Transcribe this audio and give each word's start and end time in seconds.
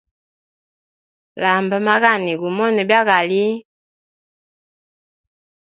Lamba 1.41 1.77
magani 1.87 2.31
gumone 2.41 2.81
byagali. 2.89 3.43